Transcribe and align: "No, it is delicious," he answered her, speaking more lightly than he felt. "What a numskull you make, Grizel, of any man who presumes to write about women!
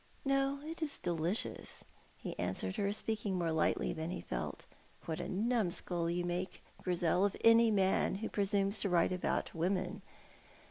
"No, 0.25 0.61
it 0.65 0.81
is 0.81 0.97
delicious," 0.97 1.83
he 2.17 2.33
answered 2.39 2.77
her, 2.77 2.91
speaking 2.91 3.37
more 3.37 3.51
lightly 3.51 3.93
than 3.93 4.09
he 4.09 4.19
felt. 4.21 4.65
"What 5.05 5.19
a 5.19 5.29
numskull 5.29 6.09
you 6.09 6.25
make, 6.25 6.63
Grizel, 6.81 7.23
of 7.23 7.37
any 7.43 7.69
man 7.69 8.15
who 8.15 8.27
presumes 8.27 8.79
to 8.81 8.89
write 8.89 9.13
about 9.13 9.53
women! 9.53 10.01